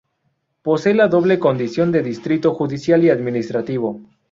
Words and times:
Posee 0.63 0.95
la 0.95 1.07
doble 1.07 1.37
condición 1.37 1.91
de 1.91 2.01
distrito 2.01 2.55
judicial 2.55 3.03
y 3.03 3.11
administrativo. 3.11 4.01